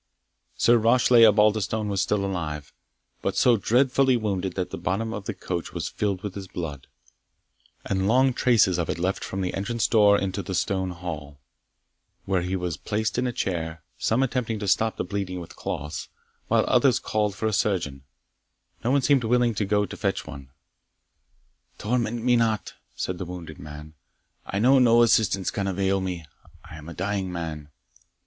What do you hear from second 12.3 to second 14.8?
he was placed in a chair, some attempting to